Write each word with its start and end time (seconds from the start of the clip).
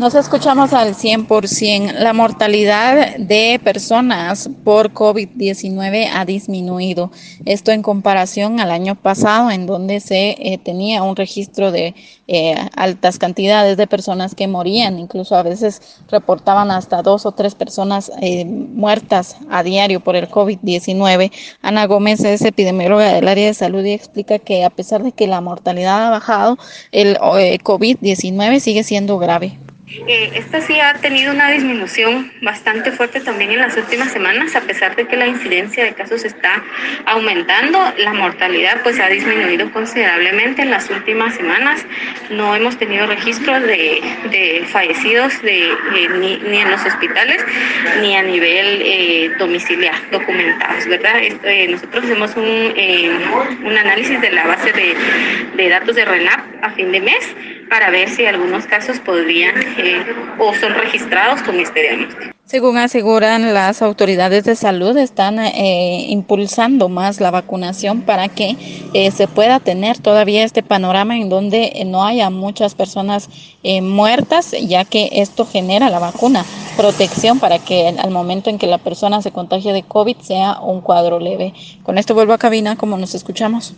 Nos 0.00 0.14
escuchamos 0.14 0.72
al 0.72 0.94
100%. 0.94 1.92
La 1.92 2.14
mortalidad 2.14 3.18
de 3.18 3.60
personas 3.62 4.48
por 4.64 4.94
COVID-19 4.94 6.08
ha 6.10 6.24
disminuido. 6.24 7.10
Esto 7.44 7.70
en 7.70 7.82
comparación 7.82 8.60
al 8.60 8.70
año 8.70 8.94
pasado, 8.94 9.50
en 9.50 9.66
donde 9.66 10.00
se 10.00 10.36
eh, 10.38 10.56
tenía 10.56 11.02
un 11.02 11.16
registro 11.16 11.70
de 11.70 11.94
eh, 12.28 12.54
altas 12.76 13.18
cantidades 13.18 13.76
de 13.76 13.86
personas 13.86 14.34
que 14.34 14.48
morían. 14.48 14.98
Incluso 14.98 15.36
a 15.36 15.42
veces 15.42 16.00
reportaban 16.08 16.70
hasta 16.70 17.02
dos 17.02 17.26
o 17.26 17.32
tres 17.32 17.54
personas 17.54 18.10
eh, 18.22 18.46
muertas 18.46 19.36
a 19.50 19.62
diario 19.62 20.00
por 20.00 20.16
el 20.16 20.30
COVID-19. 20.30 21.30
Ana 21.60 21.84
Gómez 21.84 22.24
es 22.24 22.40
epidemióloga 22.40 23.12
del 23.12 23.28
área 23.28 23.48
de 23.48 23.52
salud 23.52 23.84
y 23.84 23.92
explica 23.92 24.38
que 24.38 24.64
a 24.64 24.70
pesar 24.70 25.02
de 25.02 25.12
que 25.12 25.26
la 25.26 25.42
mortalidad 25.42 26.06
ha 26.06 26.10
bajado, 26.10 26.56
el 26.90 27.18
COVID-19 27.18 28.60
sigue 28.60 28.82
siendo 28.82 29.18
grave. 29.18 29.58
Eh, 29.92 30.30
esta 30.34 30.60
sí 30.60 30.78
ha 30.78 30.94
tenido 30.94 31.32
una 31.32 31.50
disminución 31.50 32.32
bastante 32.42 32.92
fuerte 32.92 33.20
también 33.20 33.50
en 33.50 33.58
las 33.58 33.76
últimas 33.76 34.12
semanas, 34.12 34.54
a 34.54 34.60
pesar 34.60 34.94
de 34.94 35.06
que 35.06 35.16
la 35.16 35.26
incidencia 35.26 35.84
de 35.84 35.94
casos 35.94 36.24
está 36.24 36.62
aumentando, 37.06 37.78
la 37.98 38.12
mortalidad 38.12 38.82
pues 38.84 39.00
ha 39.00 39.08
disminuido 39.08 39.70
considerablemente 39.72 40.62
en 40.62 40.70
las 40.70 40.88
últimas 40.90 41.34
semanas. 41.34 41.84
No 42.30 42.54
hemos 42.54 42.78
tenido 42.78 43.08
registros 43.08 43.62
de, 43.62 44.64
fallecidos 44.68 45.42
de, 45.42 45.70
eh, 45.70 46.08
ni, 46.20 46.60
en 46.60 46.70
los 46.70 46.84
hospitales 46.86 47.44
ni 48.00 48.16
a 48.16 48.22
nivel 48.22 48.82
eh, 48.82 49.30
domiciliar 49.38 49.94
documentados, 50.12 50.86
¿verdad? 50.86 51.20
nosotros 51.68 52.04
hacemos 52.04 52.36
un, 52.36 52.44
un, 53.64 53.78
análisis 53.78 54.20
de 54.20 54.30
la 54.30 54.46
base 54.46 54.72
de, 54.72 54.94
de 55.56 55.68
datos 55.68 55.96
de 55.96 56.04
RENAP 56.04 56.40
a 56.62 56.70
fin 56.70 56.92
de 56.92 57.00
mes 57.00 57.34
para 57.70 57.88
ver 57.88 58.10
si 58.10 58.26
algunos 58.26 58.66
casos 58.66 58.98
podrían 58.98 59.54
o 60.38 60.52
son 60.54 60.74
registrados 60.74 61.40
con 61.42 61.58
este 61.58 61.80
diagnóstico. 61.80 62.34
Según 62.50 62.78
aseguran 62.78 63.54
las 63.54 63.80
autoridades 63.80 64.42
de 64.42 64.56
salud, 64.56 64.96
están 64.96 65.38
eh, 65.38 66.06
impulsando 66.08 66.88
más 66.88 67.20
la 67.20 67.30
vacunación 67.30 68.02
para 68.02 68.26
que 68.26 68.56
eh, 68.92 69.12
se 69.12 69.28
pueda 69.28 69.60
tener 69.60 69.98
todavía 69.98 70.42
este 70.42 70.64
panorama 70.64 71.16
en 71.16 71.28
donde 71.28 71.80
no 71.86 72.04
haya 72.04 72.28
muchas 72.28 72.74
personas 72.74 73.28
eh, 73.62 73.82
muertas, 73.82 74.50
ya 74.66 74.84
que 74.84 75.10
esto 75.12 75.46
genera 75.46 75.90
la 75.90 76.00
vacuna 76.00 76.44
protección 76.76 77.38
para 77.38 77.60
que 77.60 77.94
al 77.96 78.10
momento 78.10 78.50
en 78.50 78.58
que 78.58 78.66
la 78.66 78.78
persona 78.78 79.22
se 79.22 79.30
contagie 79.30 79.72
de 79.72 79.84
COVID 79.84 80.16
sea 80.16 80.58
un 80.60 80.80
cuadro 80.80 81.20
leve. 81.20 81.54
Con 81.84 81.98
esto 81.98 82.14
vuelvo 82.14 82.32
a 82.32 82.38
cabina, 82.38 82.74
como 82.74 82.98
nos 82.98 83.14
escuchamos. 83.14 83.74